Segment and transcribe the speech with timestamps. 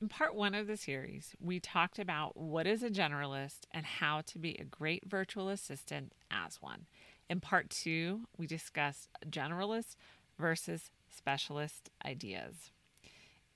[0.00, 4.20] In part one of the series, we talked about what is a generalist and how
[4.26, 6.86] to be a great virtual assistant as one.
[7.28, 9.96] In part two, we discussed generalist
[10.38, 12.70] versus specialist ideas.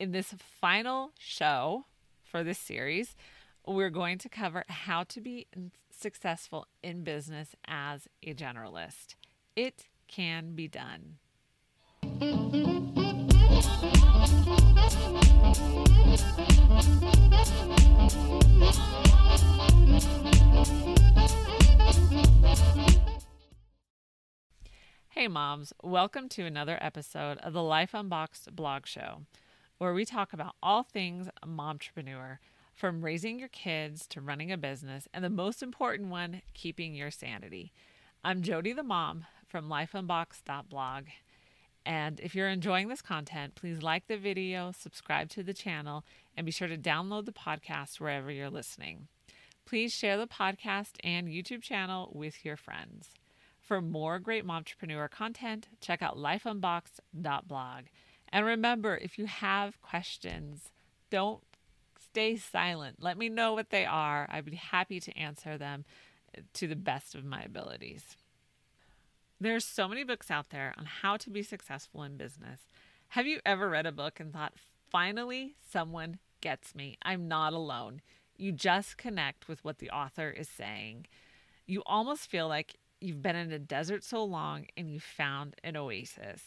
[0.00, 1.84] In this final show
[2.24, 3.14] for this series,
[3.64, 5.46] we're going to cover how to be
[5.96, 9.14] successful in business as a generalist.
[9.54, 11.18] It can be done.
[25.22, 29.22] Hey, moms, welcome to another episode of the Life Unboxed blog show,
[29.78, 32.38] where we talk about all things mompreneur
[32.74, 37.12] from raising your kids to running a business, and the most important one, keeping your
[37.12, 37.72] sanity.
[38.24, 41.04] I'm Jody the mom from lifeunboxed.blog.
[41.84, 46.04] And if you're enjoying this content, please like the video, subscribe to the channel,
[46.36, 49.08] and be sure to download the podcast wherever you're listening.
[49.64, 53.10] Please share the podcast and YouTube channel with your friends.
[53.60, 57.84] For more great momtrepreneur content, check out lifeunboxed.blog.
[58.28, 60.70] And remember, if you have questions,
[61.10, 61.42] don't
[62.00, 62.96] stay silent.
[63.00, 64.28] Let me know what they are.
[64.30, 65.84] I'd be happy to answer them
[66.54, 68.16] to the best of my abilities.
[69.42, 72.60] There's so many books out there on how to be successful in business.
[73.08, 74.52] Have you ever read a book and thought,
[74.88, 76.96] finally, someone gets me?
[77.02, 78.02] I'm not alone.
[78.36, 81.08] You just connect with what the author is saying.
[81.66, 85.76] You almost feel like you've been in a desert so long and you found an
[85.76, 86.42] oasis.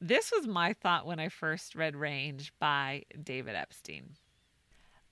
[0.00, 4.16] This was my thought when I first read Range by David Epstein.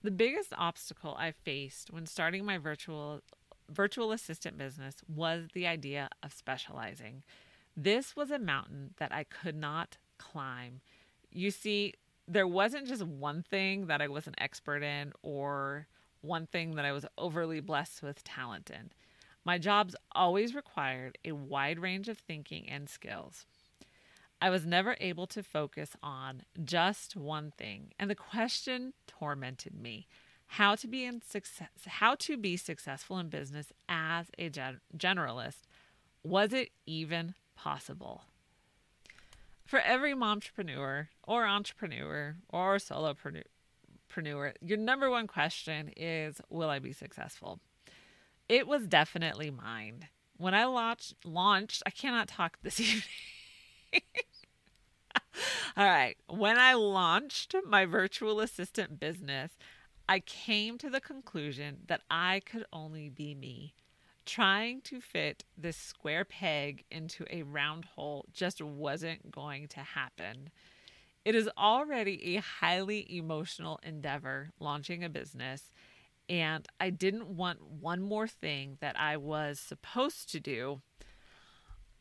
[0.03, 3.21] The biggest obstacle I faced when starting my virtual
[3.71, 7.23] virtual assistant business was the idea of specializing.
[7.77, 10.81] This was a mountain that I could not climb.
[11.31, 11.95] You see,
[12.27, 15.87] there wasn't just one thing that I was an expert in or
[16.23, 18.91] one thing that I was overly blessed with talent in.
[19.45, 23.47] My jobs always required a wide range of thinking and skills.
[24.41, 30.07] I was never able to focus on just one thing, and the question tormented me
[30.47, 35.63] how to be in success how to be successful in business as a gen- generalist
[36.23, 38.23] was it even possible
[39.65, 43.43] for every momtrepreneur or entrepreneur or solopreneur
[44.61, 47.61] your number one question is will i be successful
[48.49, 50.09] it was definitely mine.
[50.37, 53.03] When I launched, launched, I cannot talk this evening.
[55.77, 56.17] All right.
[56.29, 59.53] When I launched my virtual assistant business,
[60.09, 63.75] I came to the conclusion that I could only be me.
[64.25, 70.51] Trying to fit this square peg into a round hole just wasn't going to happen.
[71.25, 75.73] It is already a highly emotional endeavor launching a business,
[76.29, 80.83] and I didn't want one more thing that I was supposed to do.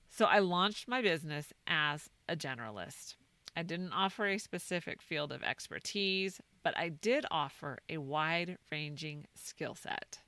[0.09, 3.15] So I launched my business as a generalist.
[3.55, 9.27] I didn't offer a specific field of expertise, but I did offer a wide ranging
[9.33, 10.19] skill set.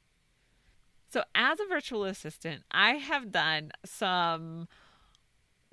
[1.10, 4.68] So as a virtual assistant, I have done some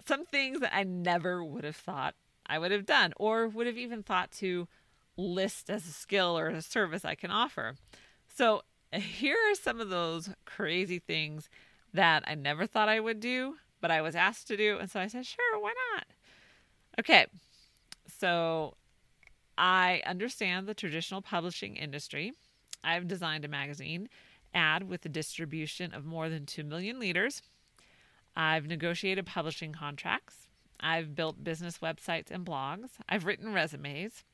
[0.07, 2.15] some things that I never would have thought
[2.47, 4.69] I would have done or would have even thought to
[5.17, 7.77] list as a skill or a service I can offer.
[8.27, 8.63] So
[8.93, 11.49] here are some of those crazy things
[11.93, 14.79] that I never thought I would do, but I was asked to do.
[14.79, 16.07] And so I said, sure, why not?
[16.99, 17.27] Okay.
[18.19, 18.75] So
[19.59, 22.33] I understand the traditional publishing industry.
[22.83, 24.09] I've designed a magazine
[24.53, 27.43] ad with a distribution of more than 2 million liters.
[28.37, 30.49] I've negotiated publishing contracts.
[30.81, 32.91] I've built business websites and blogs.
[33.09, 34.25] I've written resumes.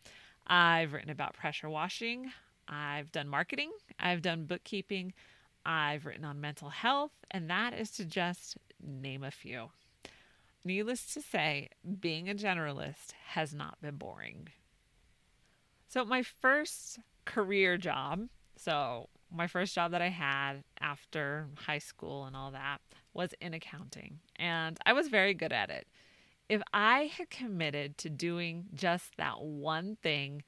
[0.46, 2.32] I've written about pressure washing.
[2.70, 5.12] I've done marketing, I've done bookkeeping,
[5.66, 9.70] I've written on mental health, and that is to just name a few.
[10.64, 14.48] Needless to say, being a generalist has not been boring.
[15.88, 22.24] So, my first career job, so my first job that I had after high school
[22.24, 22.78] and all that,
[23.14, 25.88] was in accounting, and I was very good at it.
[26.48, 30.42] If I had committed to doing just that one thing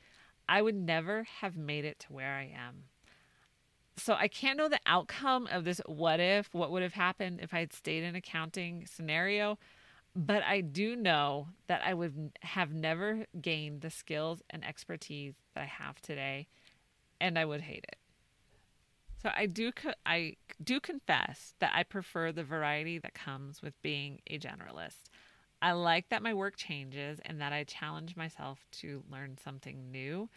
[0.49, 2.85] I would never have made it to where I am.
[3.97, 7.55] So I can't know the outcome of this what if, what would have happened if
[7.55, 9.59] I had stayed in accounting scenario,
[10.15, 15.63] but I do know that I would have never gained the skills and expertise that
[15.63, 16.49] I have today
[17.21, 17.97] and I would hate it.
[19.23, 19.71] So I do
[20.05, 25.05] I do confess that I prefer the variety that comes with being a generalist.
[25.63, 30.29] I like that my work changes and that I challenge myself to learn something new.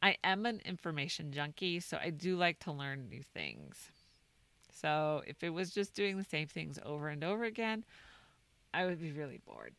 [0.00, 3.88] I am an information junkie, so I do like to learn new things.
[4.72, 7.84] So if it was just doing the same things over and over again,
[8.72, 9.74] I would be really bored.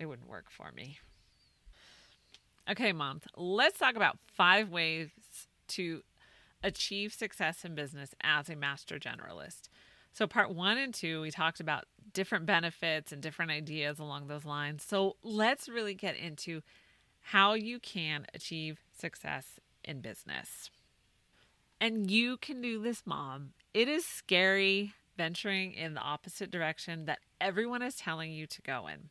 [0.00, 0.98] It wouldn't work for me.
[2.68, 5.10] Okay, mom, let's talk about five ways
[5.68, 6.02] to
[6.62, 9.68] achieve success in business as a master generalist.
[10.12, 14.44] So, part one and two, we talked about different benefits and different ideas along those
[14.44, 14.82] lines.
[14.82, 16.62] So, let's really get into
[17.20, 20.70] how you can achieve success in business.
[21.80, 23.50] And you can do this, mom.
[23.74, 28.86] It is scary venturing in the opposite direction that everyone is telling you to go
[28.86, 29.10] in.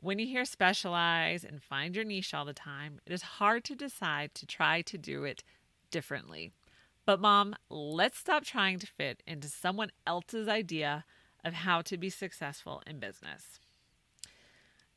[0.00, 3.74] When you hear specialize and find your niche all the time, it is hard to
[3.74, 5.42] decide to try to do it
[5.90, 6.52] differently.
[7.04, 11.04] But, mom, let's stop trying to fit into someone else's idea
[11.44, 13.58] of how to be successful in business.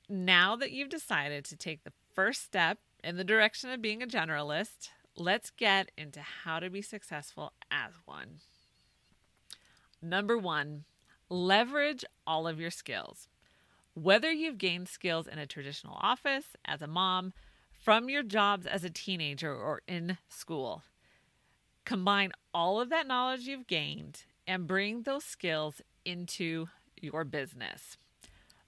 [0.10, 4.08] Now that you've decided to take the first step in the direction of being a
[4.08, 8.40] generalist, let's get into how to be successful as one.
[10.02, 10.86] Number one,
[11.30, 13.28] leverage all of your skills.
[13.94, 17.34] Whether you've gained skills in a traditional office, as a mom,
[17.72, 20.84] from your jobs as a teenager, or in school,
[21.86, 26.68] Combine all of that knowledge you've gained and bring those skills into
[27.00, 27.98] your business.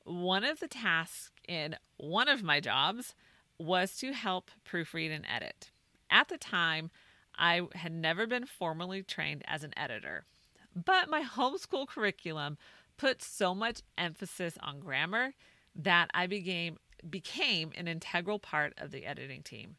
[0.04, 3.16] One of the tasks in one of my jobs
[3.58, 5.72] was to help proofread and edit.
[6.10, 6.90] At the time,
[7.38, 10.26] I had never been formally trained as an editor,
[10.76, 12.58] but my homeschool curriculum
[12.98, 15.34] put so much emphasis on grammar
[15.76, 16.78] that I became
[17.10, 19.76] became an integral part of the editing team.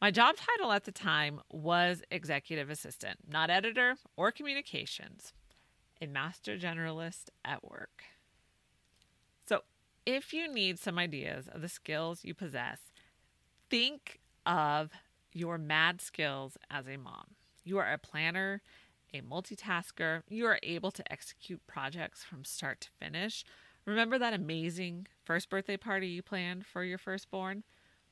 [0.00, 5.32] My job title at the time was executive assistant, not editor or communications,
[6.00, 8.04] a master generalist at work.
[9.46, 9.62] So,
[10.06, 12.78] if you need some ideas of the skills you possess,
[13.70, 14.90] think of
[15.32, 17.34] your mad skills as a mom.
[17.64, 18.62] You are a planner,
[19.12, 23.44] a multitasker, you are able to execute projects from start to finish.
[23.84, 27.64] Remember that amazing first birthday party you planned for your firstborn?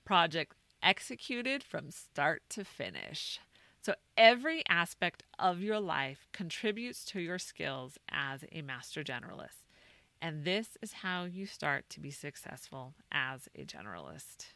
[0.05, 3.41] Project executed from start to finish.
[3.83, 9.65] So every aspect of your life contributes to your skills as a master generalist.
[10.21, 14.47] And this is how you start to be successful as a generalist.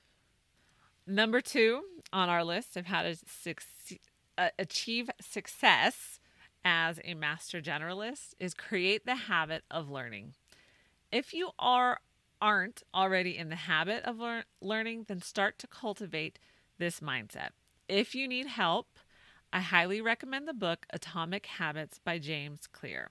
[1.06, 1.82] Number two
[2.12, 4.00] on our list of how to succeed,
[4.38, 6.19] uh, achieve success
[6.64, 10.34] as a master generalist is create the habit of learning.
[11.10, 12.00] If you are
[12.42, 16.38] aren't already in the habit of lear- learning, then start to cultivate
[16.78, 17.50] this mindset.
[17.88, 18.98] If you need help,
[19.52, 23.10] I highly recommend the book Atomic Habits by James Clear.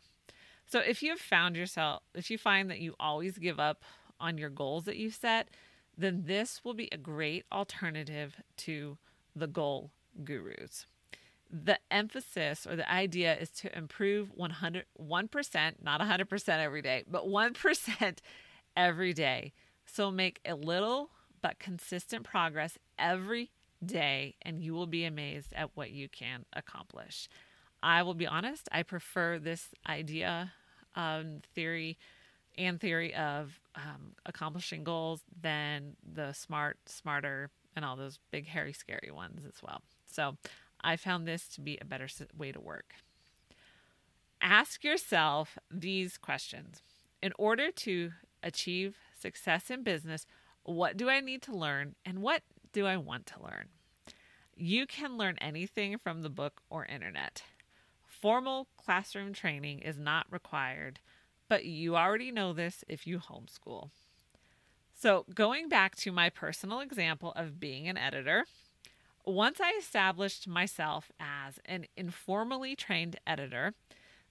[0.66, 3.84] So if you have found yourself, if you find that you always give up
[4.19, 5.50] on your goals that you set,
[5.98, 8.98] then this will be a great alternative to
[9.36, 9.92] the goal
[10.24, 10.86] gurus.
[11.51, 17.25] The emphasis or the idea is to improve 100, 1%, not 100% every day, but
[17.25, 18.18] 1%
[18.78, 19.54] every day.
[19.86, 21.10] So make a little
[21.42, 23.51] but consistent progress every
[23.84, 27.30] day, and you will be amazed at what you can accomplish.
[27.81, 30.51] I will be honest, I prefer this idea,
[30.96, 31.98] um, theory,
[32.57, 38.74] and theory of um, accomplishing goals than the smart, smarter, and all those big, hairy,
[38.74, 39.81] scary ones as well.
[40.06, 40.36] So
[40.81, 42.07] I found this to be a better
[42.38, 42.95] way to work.
[44.41, 46.81] Ask yourself these questions.
[47.21, 50.25] In order to achieve success in business,
[50.63, 53.69] what do I need to learn and what do I want to learn?
[54.55, 57.43] You can learn anything from the book or internet.
[58.05, 61.00] Formal classroom training is not required,
[61.48, 63.89] but you already know this if you homeschool.
[64.93, 68.45] So, going back to my personal example of being an editor,
[69.33, 73.74] once I established myself as an informally trained editor,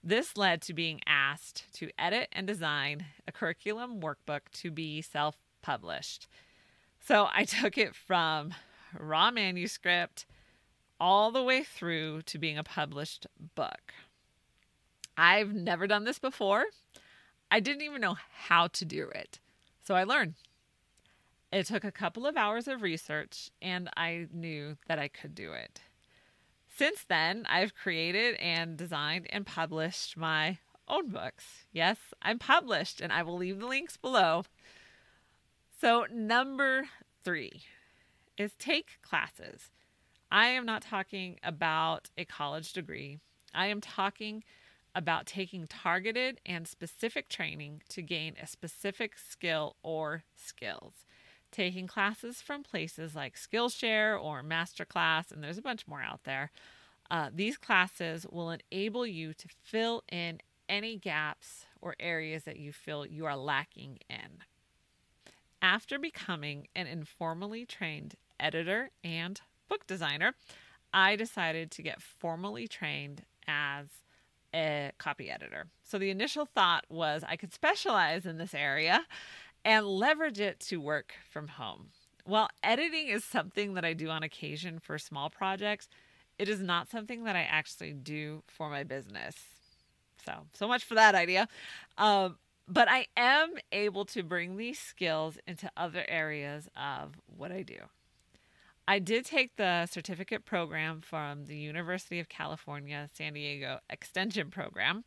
[0.03, 5.35] this led to being asked to edit and design a curriculum workbook to be self
[5.61, 6.27] published.
[6.99, 8.53] So I took it from
[8.97, 10.25] raw manuscript
[10.99, 13.93] all the way through to being a published book.
[15.17, 16.65] I've never done this before.
[17.51, 19.39] I didn't even know how to do it.
[19.83, 20.35] So I learned.
[21.51, 25.53] It took a couple of hours of research, and I knew that I could do
[25.53, 25.81] it.
[26.75, 31.65] Since then, I've created and designed and published my own books.
[31.71, 34.43] Yes, I'm published, and I will leave the links below.
[35.81, 36.87] So, number
[37.23, 37.63] three
[38.37, 39.71] is take classes.
[40.31, 43.19] I am not talking about a college degree,
[43.53, 44.43] I am talking
[44.95, 51.05] about taking targeted and specific training to gain a specific skill or skills.
[51.51, 56.51] Taking classes from places like Skillshare or Masterclass, and there's a bunch more out there.
[57.11, 62.71] Uh, these classes will enable you to fill in any gaps or areas that you
[62.71, 64.43] feel you are lacking in.
[65.61, 70.35] After becoming an informally trained editor and book designer,
[70.93, 73.87] I decided to get formally trained as
[74.53, 75.67] a copy editor.
[75.83, 79.05] So the initial thought was I could specialize in this area
[79.63, 81.87] and leverage it to work from home.
[82.25, 85.87] While editing is something that I do on occasion for small projects,
[86.37, 89.35] it is not something that I actually do for my business.
[90.25, 91.47] So, so much for that idea.
[91.97, 92.37] Um,
[92.67, 97.79] but I am able to bring these skills into other areas of what I do.
[98.87, 105.03] I did take the certificate program from the University of California, San Diego Extension Program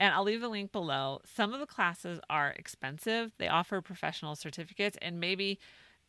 [0.00, 1.20] and I'll leave the link below.
[1.26, 3.32] Some of the classes are expensive.
[3.38, 5.60] They offer professional certificates, and maybe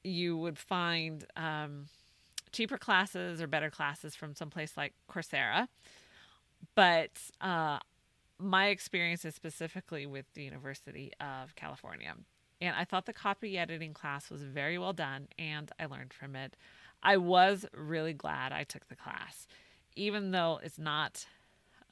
[0.01, 1.87] you would find um,
[2.53, 5.67] cheaper classes or better classes from someplace like Coursera.
[6.73, 7.79] But uh,
[8.39, 12.13] my experience is specifically with the University of California.
[12.61, 16.37] And I thought the copy editing class was very well done, and I learned from
[16.37, 16.55] it.
[17.03, 19.47] I was really glad I took the class,
[19.97, 21.25] even though it's not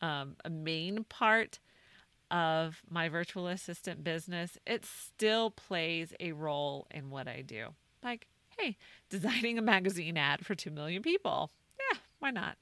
[0.01, 1.59] um, a main part
[2.31, 7.67] of my virtual assistant business, it still plays a role in what I do.
[8.03, 8.77] Like, hey,
[9.09, 11.51] designing a magazine ad for 2 million people.
[11.91, 12.57] Yeah, why not?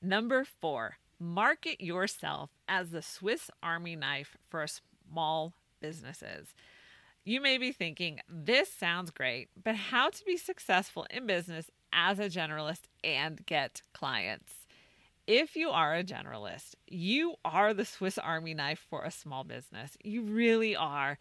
[0.00, 6.54] Number four, market yourself as the Swiss Army knife for small businesses.
[7.24, 12.18] You may be thinking, this sounds great, but how to be successful in business as
[12.18, 14.57] a generalist and get clients?
[15.28, 19.94] If you are a generalist, you are the Swiss Army knife for a small business.
[20.02, 21.18] You really are.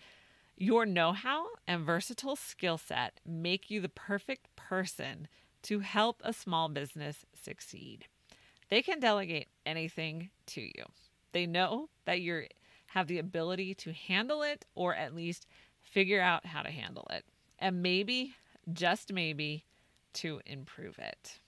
[0.56, 5.28] Your know how and versatile skill set make you the perfect person
[5.64, 8.06] to help a small business succeed.
[8.70, 10.86] They can delegate anything to you.
[11.34, 12.46] They know that you
[12.88, 15.46] have the ability to handle it or at least
[15.82, 17.26] figure out how to handle it.
[17.60, 18.36] And maybe,
[18.72, 19.66] just maybe,
[20.14, 21.40] to improve it.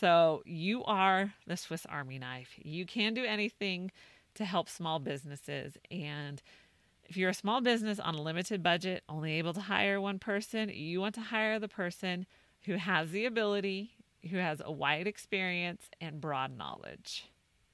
[0.00, 2.48] So you are the Swiss Army knife.
[2.56, 3.90] You can do anything
[4.34, 5.76] to help small businesses.
[5.90, 6.40] And
[7.04, 10.70] if you're a small business on a limited budget, only able to hire one person,
[10.70, 12.24] you want to hire the person
[12.64, 13.90] who has the ability,
[14.30, 17.26] who has a wide experience and broad knowledge.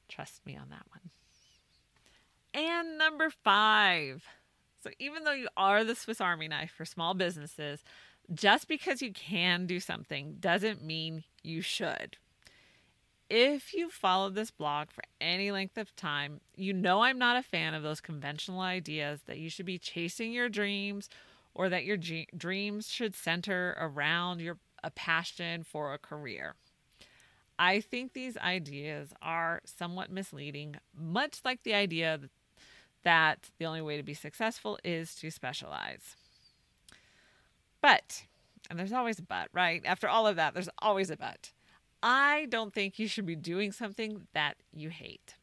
[0.09, 1.11] Trust me on that one.
[2.55, 4.25] And number five.
[4.83, 7.83] So, even though you are the Swiss Army knife for small businesses,
[8.35, 12.17] just because you can do something doesn't mean you should.
[13.29, 17.43] If you followed this blog for any length of time, you know I'm not a
[17.43, 21.09] fan of those conventional ideas that you should be chasing your dreams
[21.53, 26.55] or that your g- dreams should center around your a passion for a career.
[27.59, 32.21] I think these ideas are somewhat misleading, much like the idea
[33.03, 36.17] that the only way to be successful is to specialize.
[37.87, 38.25] But,
[38.69, 39.81] and there's always a but, right?
[39.85, 41.53] After all of that, there's always a but.
[42.03, 45.37] I don't think you should be doing something that you hate.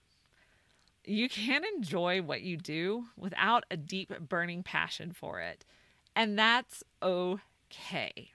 [1.05, 5.63] You can enjoy what you do without a deep burning passion for it,
[6.17, 8.31] and that's okay.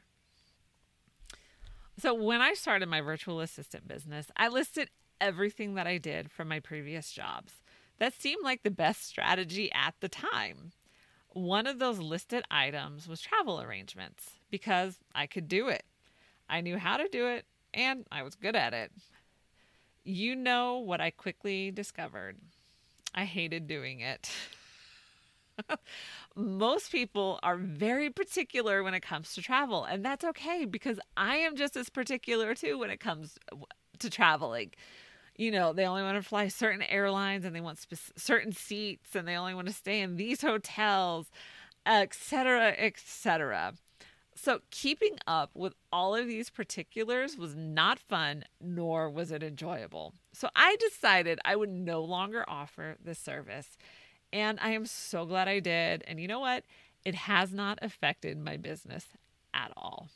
[1.98, 4.88] So, when I started my virtual assistant business, I listed
[5.20, 7.60] everything that I did from my previous jobs.
[7.98, 10.72] That seemed like the best strategy at the time.
[11.38, 15.84] One of those listed items was travel arrangements because I could do it.
[16.50, 18.90] I knew how to do it and I was good at it.
[20.02, 22.38] You know what I quickly discovered
[23.14, 24.30] I hated doing it.
[26.36, 31.36] Most people are very particular when it comes to travel, and that's okay because I
[31.36, 33.38] am just as particular too when it comes
[33.98, 34.72] to traveling.
[35.38, 39.14] You know, they only want to fly certain airlines and they want sp- certain seats
[39.14, 41.30] and they only want to stay in these hotels,
[41.86, 43.72] etc., etc.
[44.40, 50.14] So, keeping up with all of these particulars was not fun, nor was it enjoyable.
[50.32, 53.76] So, I decided I would no longer offer this service.
[54.32, 56.04] And I am so glad I did.
[56.06, 56.64] And you know what?
[57.04, 59.06] It has not affected my business
[59.52, 60.08] at all.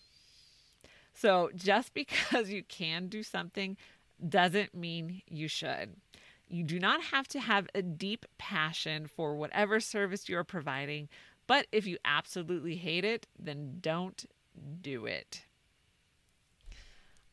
[1.15, 3.77] So, just because you can do something
[4.29, 5.97] doesn't mean you should.
[6.49, 11.09] You do not have to have a deep passion for whatever service you're providing
[11.47, 14.25] but if you absolutely hate it, then don't
[14.81, 15.45] do it.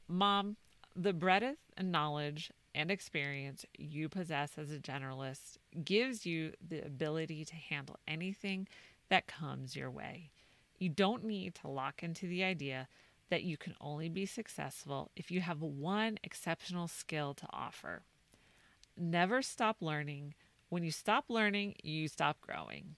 [0.08, 0.58] Mom,
[0.96, 7.46] the breadth and knowledge and experience you possess as a generalist gives you the ability
[7.46, 8.67] to handle anything
[9.10, 10.31] that comes your way.
[10.77, 12.88] You don't need to lock into the idea
[13.29, 18.03] that you can only be successful if you have one exceptional skill to offer.
[18.98, 20.33] Never stop learning.
[20.69, 22.95] When you stop learning, you stop growing.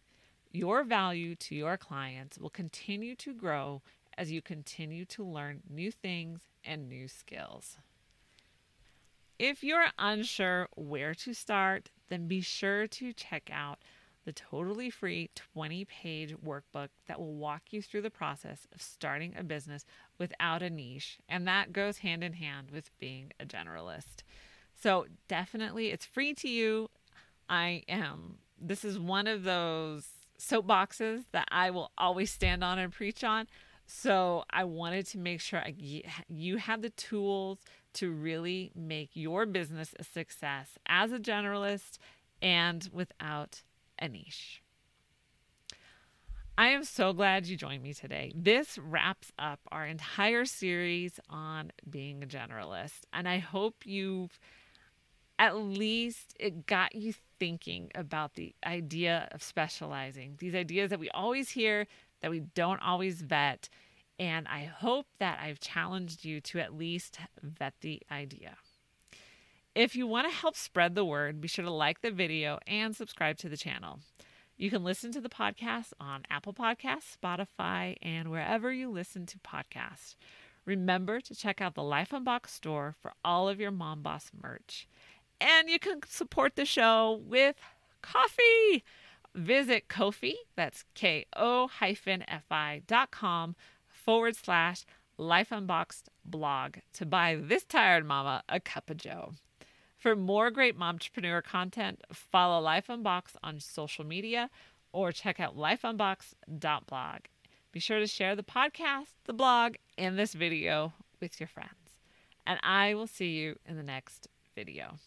[0.51, 3.81] Your value to your clients will continue to grow
[4.17, 7.77] as you continue to learn new things and new skills.
[9.39, 13.79] If you're unsure where to start, then be sure to check out
[14.25, 19.33] the totally free 20 page workbook that will walk you through the process of starting
[19.37, 19.85] a business
[20.17, 21.17] without a niche.
[21.27, 24.23] And that goes hand in hand with being a generalist.
[24.79, 26.89] So, definitely, it's free to you.
[27.49, 30.07] I am, this is one of those
[30.39, 33.47] soapboxes that I will always stand on and preach on.
[33.85, 35.75] So, I wanted to make sure I,
[36.29, 37.59] you have the tools
[37.93, 41.97] to really make your business a success as a generalist
[42.41, 43.61] and without
[44.01, 44.61] a niche.
[46.57, 48.33] I am so glad you joined me today.
[48.35, 54.37] This wraps up our entire series on being a generalist, and I hope you've
[55.39, 61.09] at least it got you thinking about the idea of specializing, these ideas that we
[61.09, 61.87] always hear
[62.21, 63.67] that we don't always vet.
[64.19, 68.57] And I hope that I've challenged you to at least vet the idea.
[69.73, 72.93] If you want to help spread the word, be sure to like the video and
[72.93, 73.99] subscribe to the channel.
[74.57, 79.39] You can listen to the podcast on Apple Podcasts, Spotify, and wherever you listen to
[79.39, 80.17] podcasts.
[80.65, 84.89] Remember to check out the Life Unboxed store for all of your Mom Boss merch.
[85.39, 87.55] And you can support the show with
[88.01, 88.83] coffee.
[89.33, 93.55] Visit Ko-fi, that's K-O hyphen F-I dot com
[93.87, 94.83] forward slash
[95.17, 99.31] Life Unboxed blog to buy this tired mama a cup of joe.
[100.01, 104.49] For more great mompreneur content, follow Life Unbox on social media
[104.91, 107.19] or check out lifeunbox.blog.
[107.71, 111.99] Be sure to share the podcast, the blog, and this video with your friends.
[112.47, 114.97] And I will see you in the next video.